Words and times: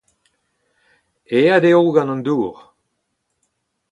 Aet 1.37 1.63
eo 1.71 1.81
gant 1.95 2.13
an 2.13 2.21
dour 2.27 2.55